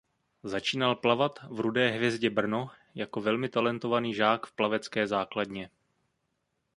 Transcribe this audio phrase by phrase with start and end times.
[0.43, 5.69] Začínal plavat v Rudé hvězdě Brno jako velmi talentovaný žák v plavecké základně.